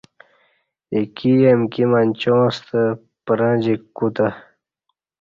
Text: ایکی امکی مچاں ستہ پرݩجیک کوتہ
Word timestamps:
ایکی 0.93 1.33
امکی 1.49 1.83
مچاں 1.91 2.45
ستہ 2.55 2.81
پرݩجیک 3.25 3.81
کوتہ 3.95 4.27